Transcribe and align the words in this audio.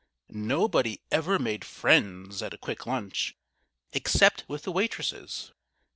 Nobody 0.33 0.99
ever 1.11 1.37
made 1.37 1.63
friends 1.63 2.41
at 2.41 2.55
a 2.55 2.57
Quick 2.57 2.87
Lunch, 2.87 3.37
except 3.93 4.43
with 4.47 4.63
the 4.63 4.71
waitresses. 4.71 5.51